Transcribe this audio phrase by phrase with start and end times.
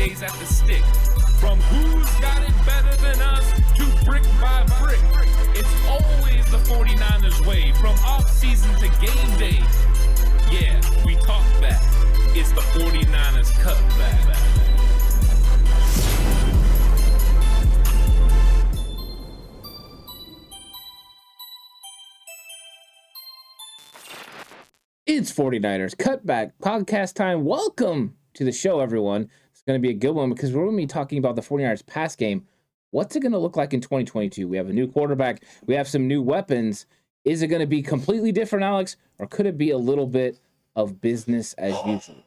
[0.00, 0.82] days at the stick.
[1.38, 3.44] From who's got it better than us
[3.76, 4.98] to brick by brick.
[5.54, 9.60] It's always the 49ers way from off season to game day.
[10.50, 11.44] Yeah, we talk.
[12.32, 14.36] It's the 49ers cutback.
[25.06, 27.44] It's 49ers Cutback Podcast time.
[27.44, 29.28] Welcome to the show, everyone.
[29.60, 31.42] It's going to be a good one because we're going to be talking about the
[31.42, 32.46] 49ers pass game.
[32.92, 34.48] What's it going to look like in 2022?
[34.48, 36.86] We have a new quarterback, we have some new weapons.
[37.26, 40.40] Is it going to be completely different, Alex, or could it be a little bit
[40.74, 42.24] of business as usual?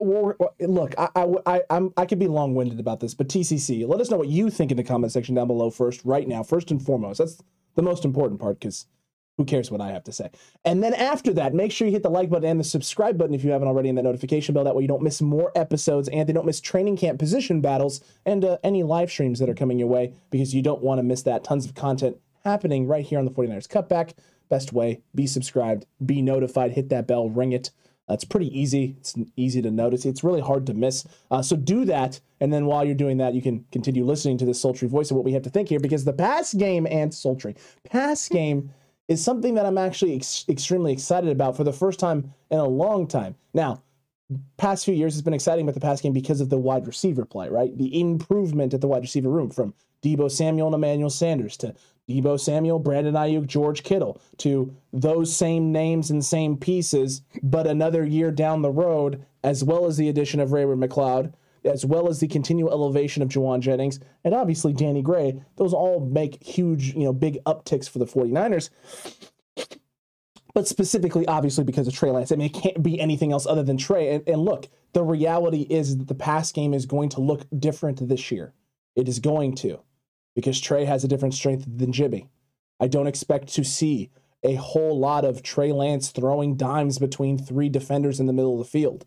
[0.00, 4.00] Look, I, I, I, I'm, I could be long winded about this, but TCC, let
[4.00, 6.70] us know what you think in the comment section down below first, right now, first
[6.70, 7.18] and foremost.
[7.18, 7.42] That's
[7.74, 8.86] the most important part because
[9.40, 10.30] who cares what I have to say?
[10.66, 13.34] And then after that, make sure you hit the like button and the subscribe button
[13.34, 14.64] if you haven't already, and that notification bell.
[14.64, 18.02] That way you don't miss more episodes and they don't miss training camp position battles
[18.26, 21.02] and uh, any live streams that are coming your way because you don't want to
[21.02, 21.42] miss that.
[21.42, 24.12] Tons of content happening right here on the 49ers Cutback.
[24.50, 27.70] Best way, be subscribed, be notified, hit that bell, ring it.
[28.10, 28.96] Uh, it's pretty easy.
[28.98, 30.04] It's easy to notice.
[30.04, 31.06] It's really hard to miss.
[31.30, 32.20] Uh, so do that.
[32.40, 35.16] And then while you're doing that, you can continue listening to this sultry voice of
[35.16, 38.70] what we have to think here because the pass game and sultry pass game
[39.10, 42.64] is something that I'm actually ex- extremely excited about for the first time in a
[42.64, 43.34] long time.
[43.52, 43.82] Now,
[44.56, 47.24] past few years has been exciting about the pass game because of the wide receiver
[47.24, 47.76] play, right?
[47.76, 51.74] The improvement at the wide receiver room from Deebo Samuel and Emmanuel Sanders to
[52.08, 58.06] Deebo Samuel, Brandon Aiyuk, George Kittle to those same names and same pieces, but another
[58.06, 61.32] year down the road, as well as the addition of Ray McCloud
[61.64, 66.00] as well as the continual elevation of Jauan Jennings and obviously Danny Gray, those all
[66.00, 68.70] make huge, you know, big upticks for the 49ers.
[70.54, 72.32] But specifically, obviously, because of Trey Lance.
[72.32, 74.14] I mean, it can't be anything else other than Trey.
[74.14, 78.06] And, and look, the reality is that the pass game is going to look different
[78.08, 78.52] this year.
[78.96, 79.80] It is going to,
[80.34, 82.28] because Trey has a different strength than Jimmy.
[82.80, 84.10] I don't expect to see
[84.42, 88.58] a whole lot of Trey Lance throwing dimes between three defenders in the middle of
[88.58, 89.06] the field.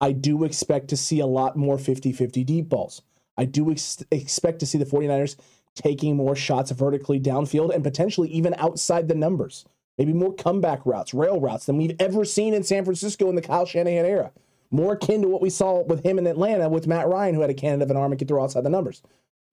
[0.00, 3.02] I do expect to see a lot more 50 50 deep balls.
[3.36, 5.36] I do ex- expect to see the 49ers
[5.74, 9.64] taking more shots vertically downfield and potentially even outside the numbers.
[9.98, 13.42] Maybe more comeback routes, rail routes than we've ever seen in San Francisco in the
[13.42, 14.32] Kyle Shanahan era.
[14.70, 17.50] More akin to what we saw with him in Atlanta with Matt Ryan, who had
[17.50, 19.02] a cannon of an arm and could throw outside the numbers.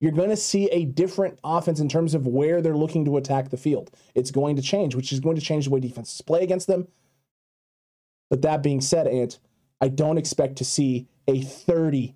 [0.00, 3.50] You're going to see a different offense in terms of where they're looking to attack
[3.50, 3.92] the field.
[4.16, 6.88] It's going to change, which is going to change the way defenses play against them.
[8.28, 9.38] But that being said, Ant,
[9.82, 12.14] I don't expect to see a 30,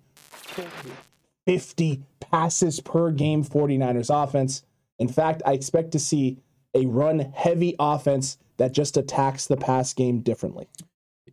[1.45, 4.63] 50 passes per game 49ers offense.
[4.99, 6.37] In fact, I expect to see
[6.73, 10.69] a run heavy offense that just attacks the pass game differently.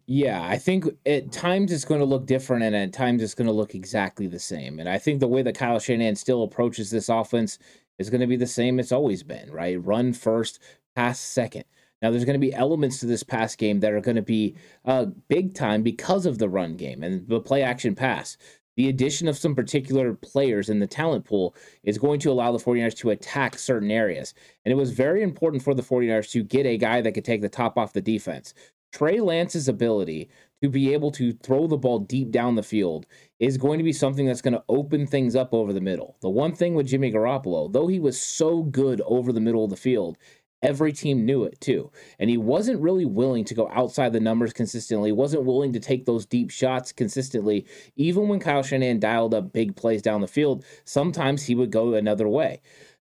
[0.06, 3.47] Yeah, I think at times it's going to look different and at times it's going
[3.47, 4.81] to look exactly the same.
[4.81, 7.59] And I think the way that Kyle Shanahan still approaches this offense
[7.99, 9.83] is going to be the same it's always been, right?
[9.83, 10.59] Run first,
[10.97, 11.65] pass second.
[12.04, 14.56] Now, there's going to be elements to this pass game that are going to be
[14.84, 18.37] uh, big time because of the run game and the play action pass.
[18.76, 22.62] The addition of some particular players in the talent pool is going to allow the
[22.62, 24.34] 49ers to attack certain areas.
[24.66, 27.41] And it was very important for the 49ers to get a guy that could take
[27.41, 28.53] the top off the defense.
[28.92, 30.28] Trey Lance's ability
[30.62, 33.06] to be able to throw the ball deep down the field
[33.38, 36.16] is going to be something that's going to open things up over the middle.
[36.21, 39.71] The one thing with Jimmy Garoppolo, though he was so good over the middle of
[39.71, 40.19] the field,
[40.65, 41.93] every team knew it too.
[42.19, 45.81] And he wasn't really willing to go outside the numbers consistently, he wasn't willing to
[45.81, 47.67] take those deep shots consistently.
[47.95, 51.95] Even when Kyle Shanahan dialed up big plays down the field, sometimes he would go
[51.95, 52.61] another way.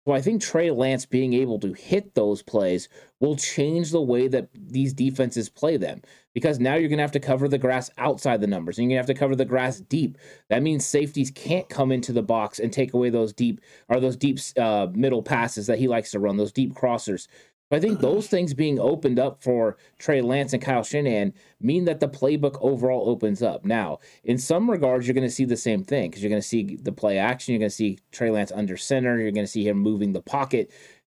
[0.07, 2.89] So I think Trey Lance being able to hit those plays
[3.21, 6.01] will change the way that these defenses play them.
[6.33, 8.97] Because now you're going to have to cover the grass outside the numbers and you're
[8.97, 10.17] going to have to cover the grass deep.
[10.49, 14.17] That means safeties can't come into the box and take away those deep or those
[14.17, 17.27] deep uh, middle passes that he likes to run, those deep crossers.
[17.71, 22.01] I think those things being opened up for Trey Lance and Kyle Shanahan mean that
[22.01, 23.65] the playbook overall opens up.
[23.65, 26.49] Now, in some regards, you're going to see the same thing because you're going to
[26.49, 27.53] see the play action.
[27.53, 29.19] You're going to see Trey Lance under center.
[29.19, 30.71] You're going to see him moving the pocket.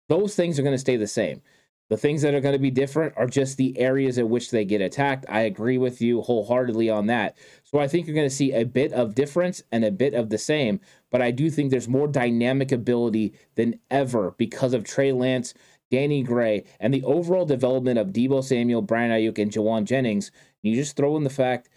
[0.09, 1.41] Those things are going to stay the same.
[1.87, 4.65] The things that are going to be different are just the areas at which they
[4.65, 5.25] get attacked.
[5.29, 7.37] I agree with you wholeheartedly on that.
[7.63, 10.29] So I think you're going to see a bit of difference and a bit of
[10.29, 10.79] the same,
[11.11, 15.53] but I do think there's more dynamic ability than ever because of Trey Lance
[15.91, 20.75] Danny Gray, and the overall development of Deebo Samuel, Brian Aiyuk, and Jauan Jennings, you
[20.75, 21.69] just throw in the fact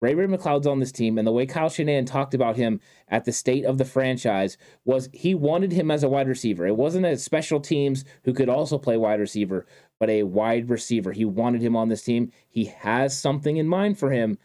[0.00, 3.26] Ray Ray McCloud's on this team, and the way Kyle Shanahan talked about him at
[3.26, 6.66] the state of the franchise was he wanted him as a wide receiver.
[6.66, 9.66] It wasn't a special teams who could also play wide receiver,
[9.98, 11.12] but a wide receiver.
[11.12, 12.32] He wanted him on this team.
[12.48, 14.38] He has something in mind for him.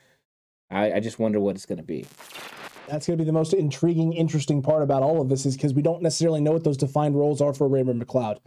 [0.70, 2.06] I, I just wonder what it's going to be.
[2.90, 5.74] That's going to be the most intriguing, interesting part about all of this is because
[5.74, 8.40] we don't necessarily know what those defined roles are for Raymond McCloud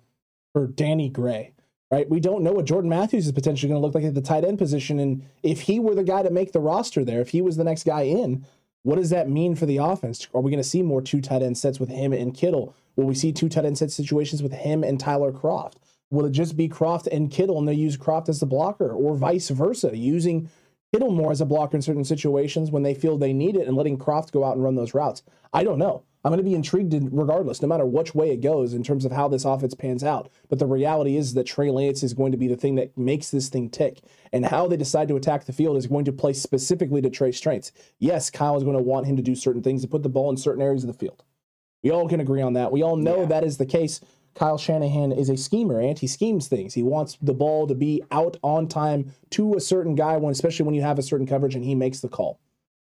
[0.55, 1.53] or Danny Gray,
[1.91, 2.09] right?
[2.09, 4.45] We don't know what Jordan Matthews is potentially going to look like at the tight
[4.45, 4.99] end position.
[4.99, 7.65] And if he were the guy to make the roster there, if he was the
[7.65, 8.45] next guy in,
[8.83, 10.27] what does that mean for the offense?
[10.33, 12.75] Are we going to see more two tight end sets with him and Kittle?
[12.97, 15.75] Will we see two tight end set situations with him and Tyler Kroft?
[16.11, 19.15] Will it just be Kroft and Kittle and they use Kroft as the blocker or
[19.15, 20.49] vice versa, using
[20.93, 23.77] Kittle more as a blocker in certain situations when they feel they need it and
[23.77, 25.23] letting Kroft go out and run those routes?
[25.53, 26.05] I don't know.
[26.25, 29.13] I'm going to be intrigued regardless, no matter which way it goes in terms of
[29.13, 30.31] how this offense pans out.
[30.49, 33.31] But the reality is that Trey Lance is going to be the thing that makes
[33.31, 34.01] this thing tick.
[34.33, 37.37] And how they decide to attack the field is going to play specifically to Trey's
[37.37, 37.73] strengths.
[37.99, 40.29] Yes, Kyle is going to want him to do certain things to put the ball
[40.31, 41.23] in certain areas of the field.
[41.83, 42.73] We all can agree on that.
[42.73, 43.27] We all know yeah.
[43.27, 44.01] that is the case.
[44.35, 46.75] Kyle Shanahan is a schemer and he schemes things.
[46.75, 50.65] He wants the ball to be out on time to a certain guy when especially
[50.65, 52.41] when you have a certain coverage and he makes the call.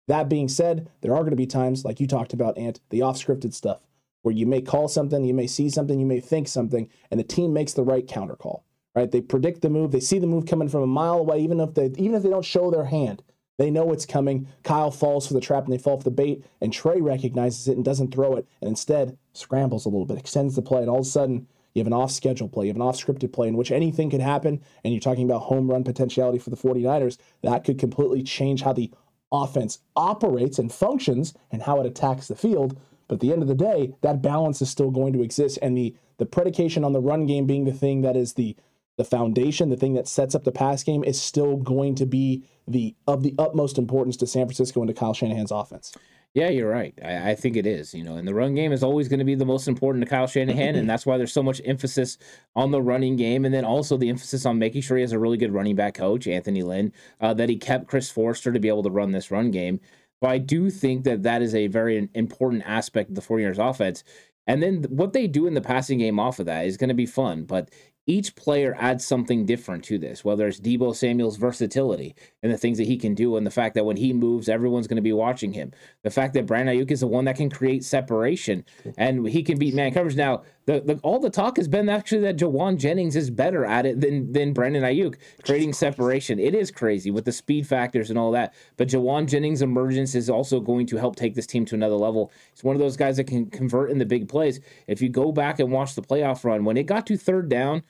[0.10, 3.04] That being said, there are going to be times like you talked about Ant, the
[3.04, 3.82] off-scripted stuff
[4.24, 7.24] where you may call something, you may see something, you may think something and the
[7.24, 8.66] team makes the right counter call.
[8.96, 9.12] Right?
[9.12, 11.76] They predict the move, they see the move coming from a mile away even if
[11.76, 13.22] they even if they don't show their hand.
[13.60, 14.48] They know it's coming.
[14.64, 17.76] Kyle falls for the trap and they fall for the bait, and Trey recognizes it
[17.76, 21.02] and doesn't throw it, and instead scrambles a little bit, extends the play, and all
[21.02, 23.48] of a sudden you have an off schedule play, you have an off scripted play
[23.48, 27.18] in which anything could happen, and you're talking about home run potentiality for the 49ers.
[27.44, 28.92] That could completely change how the
[29.32, 32.80] offense operates and functions and how it attacks the field.
[33.08, 35.76] But at the end of the day, that balance is still going to exist, and
[35.76, 38.56] the the predication on the run game being the thing that is the
[38.98, 42.44] the foundation, the thing that sets up the pass game, is still going to be
[42.68, 45.96] the of the utmost importance to San Francisco and to Kyle Shanahan's offense.
[46.36, 46.94] Yeah, you're right.
[47.04, 47.94] I, I, think it is.
[47.94, 50.10] You know, and the run game is always going to be the most important to
[50.10, 52.20] Kyle Shanahan, and that's why there's so much emphasis
[52.56, 55.20] on the running game, and then also the emphasis on making sure he has a
[55.20, 58.68] really good running back coach, Anthony Lynn, uh, that he kept Chris Foerster to be
[58.68, 59.80] able to run this run game.
[60.22, 64.04] But I do think that that is a very important aspect of the 49ers offense.
[64.48, 66.96] And then what they do in the passing game off of that is going to
[66.96, 67.44] be fun.
[67.44, 67.70] But
[68.10, 72.80] each player adds something different to this, whether it's Deebo Samuel's versatility and the things
[72.80, 75.14] that he can do, and the fact that when he moves, everyone's going to be
[75.14, 75.72] watching him.
[76.02, 78.66] The fact that Brandon Aiyuk is the one that can create separation
[78.98, 80.16] and he can beat man coverage.
[80.16, 83.86] Now, the, the all the talk has been actually that Jauan Jennings is better at
[83.86, 86.40] it than than Brandon Aiyuk creating separation.
[86.40, 88.56] It is crazy with the speed factors and all that.
[88.78, 92.32] But Jauan Jennings' emergence is also going to help take this team to another level.
[92.54, 94.60] He's one of those guys that can convert in the big plays.
[94.88, 97.84] If you go back and watch the playoff run, when it got to third down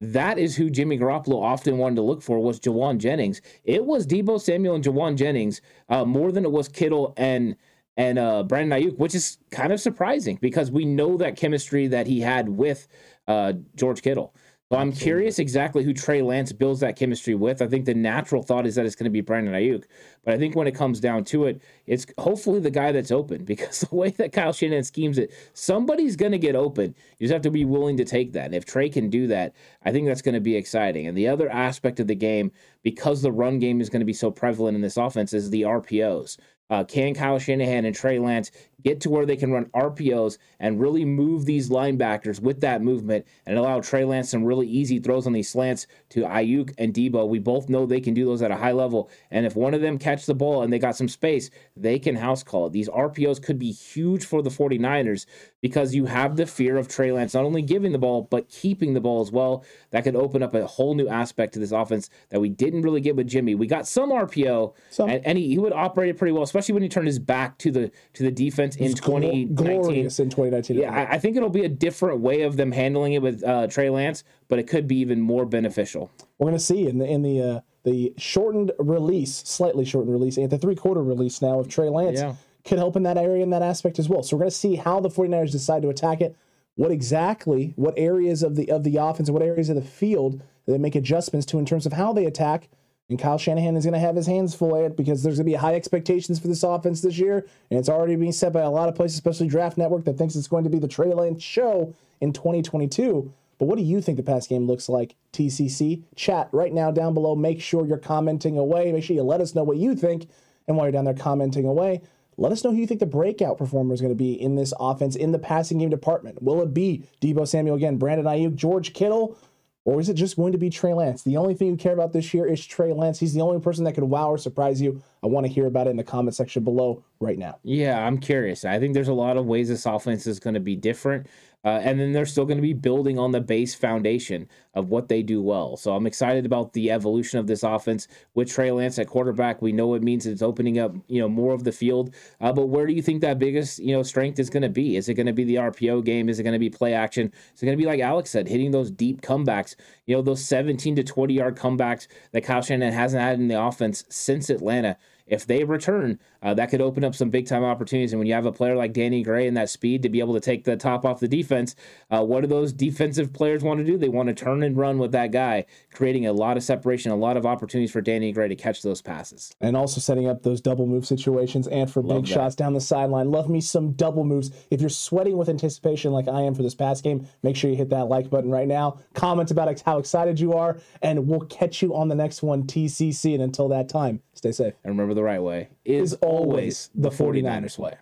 [0.00, 3.40] that is who Jimmy Garoppolo often wanted to look for was Jauan Jennings.
[3.64, 7.56] It was Deebo Samuel and Jauan Jennings uh, more than it was Kittle and
[7.98, 12.06] and uh, Brandon Aiyuk, which is kind of surprising because we know that chemistry that
[12.06, 12.88] he had with
[13.26, 14.34] uh, George Kittle.
[14.72, 17.62] So I'm curious exactly who Trey Lance builds that chemistry with.
[17.62, 19.84] I think the natural thought is that it's going to be Brandon Aiyuk,
[20.24, 23.44] but I think when it comes down to it, it's hopefully the guy that's open
[23.44, 26.96] because the way that Kyle Shanahan schemes it, somebody's going to get open.
[27.18, 28.46] You just have to be willing to take that.
[28.46, 29.54] And if Trey can do that,
[29.84, 31.06] I think that's going to be exciting.
[31.06, 32.50] And the other aspect of the game,
[32.82, 35.62] because the run game is going to be so prevalent in this offense, is the
[35.62, 36.38] RPOs.
[36.70, 38.50] Uh, can Kyle Shanahan and Trey Lance
[38.82, 43.26] get to where they can run RPOs and really move these linebackers with that movement
[43.44, 47.28] and allow Trey Lance some really easy throws on these slants to Aiyuk and Deebo?
[47.28, 49.10] We both know they can do those at a high level.
[49.30, 52.14] And if one of them catch the ball and they got some space, they can
[52.14, 52.72] house call it.
[52.72, 55.26] These RPOs could be huge for the 49ers
[55.60, 58.94] because you have the fear of Trey Lance not only giving the ball, but keeping
[58.94, 59.64] the ball as well.
[59.90, 63.00] That could open up a whole new aspect to this offense that we didn't really
[63.00, 63.56] get with Jimmy.
[63.56, 65.08] We got some RPO, some.
[65.08, 67.58] And, and he, he would operate it pretty well, especially when he turned his back
[67.58, 69.54] to the to the defense in 2019.
[69.54, 70.78] Glorious in 2019.
[70.78, 73.66] Yeah, I, I, think it'll be a different way of them handling it with uh,
[73.66, 76.10] Trey Lance, but it could be even more beneficial.
[76.38, 80.36] We're going to see in the in the uh, the shortened release, slightly shortened release,
[80.36, 82.20] and the three quarter release now of Trey Lance.
[82.20, 82.34] Yeah
[82.66, 84.22] could help in that area in that aspect as well.
[84.22, 86.36] So we're going to see how the 49ers decide to attack it,
[86.74, 90.76] what exactly, what areas of the of the offense, what areas of the field they
[90.76, 92.68] make adjustments to in terms of how they attack.
[93.08, 95.46] And Kyle Shanahan is going to have his hands full at it because there's going
[95.46, 98.62] to be high expectations for this offense this year, and it's already being set by
[98.62, 101.14] a lot of places, especially Draft Network, that thinks it's going to be the Trey
[101.14, 103.32] Lance show in 2022.
[103.58, 106.02] But what do you think the pass game looks like, TCC?
[106.14, 107.34] Chat right now down below.
[107.36, 108.92] Make sure you're commenting away.
[108.92, 110.28] Make sure you let us know what you think.
[110.66, 112.02] And while you're down there commenting away,
[112.36, 114.74] let us know who you think the breakout performer is going to be in this
[114.78, 116.42] offense in the passing game department.
[116.42, 119.38] Will it be Deebo Samuel again, Brandon Aiyuk, George Kittle,
[119.86, 121.22] or is it just going to be Trey Lance?
[121.22, 123.20] The only thing you care about this year is Trey Lance.
[123.20, 125.00] He's the only person that could wow or surprise you.
[125.22, 127.58] I want to hear about it in the comment section below right now.
[127.62, 128.64] Yeah, I'm curious.
[128.64, 131.28] I think there's a lot of ways this offense is going to be different.
[131.66, 135.08] Uh, and then they're still going to be building on the base foundation of what
[135.08, 135.76] they do well.
[135.76, 139.60] So I'm excited about the evolution of this offense with Trey Lance at quarterback.
[139.60, 142.14] We know it means it's opening up, you know, more of the field.
[142.40, 144.96] Uh, but where do you think that biggest, you know, strength is going to be?
[144.96, 146.28] Is it going to be the RPO game?
[146.28, 147.32] Is it going to be play action?
[147.52, 149.74] Is it going to be like Alex said, hitting those deep comebacks?
[150.06, 153.60] You know, those 17 to 20 yard comebacks that Kyle Shanahan hasn't had in the
[153.60, 154.96] offense since Atlanta
[155.26, 158.12] if they return, uh, that could open up some big time opportunities.
[158.12, 160.34] And when you have a player like Danny Gray and that speed to be able
[160.34, 161.74] to take the top off the defense,
[162.10, 163.98] uh, what do those defensive players want to do?
[163.98, 167.16] They want to turn and run with that guy, creating a lot of separation, a
[167.16, 169.54] lot of opportunities for Danny Gray to catch those passes.
[169.60, 172.34] And also setting up those double move situations and for Love big that.
[172.34, 173.30] shots down the sideline.
[173.30, 174.50] Love me some double moves.
[174.70, 177.76] If you're sweating with anticipation like I am for this past game, make sure you
[177.76, 179.00] hit that like button right now.
[179.14, 183.34] Comment about how excited you are, and we'll catch you on the next one, TCC.
[183.34, 184.74] And until that time, stay safe.
[184.84, 187.94] And remember, the right way is, always the 49ers way.